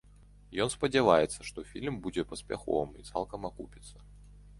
[0.63, 3.97] Ён спадзяецца, што фільм будзе паспяховым і цалкам акупіцца.